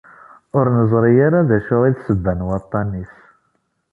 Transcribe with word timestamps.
Ur 0.57 0.65
nezṛi 0.77 1.13
ara 1.25 1.47
d 1.49 1.51
acu 1.57 1.77
i 1.89 1.91
d 1.95 1.97
ssebba 1.99 2.33
n 2.37 2.45
waṭṭan-is. 2.47 3.15